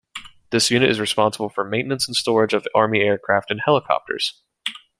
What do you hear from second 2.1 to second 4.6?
storage of army aircraft and helicopters.